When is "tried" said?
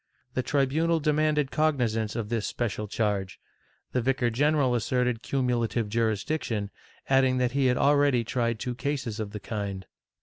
8.23-8.57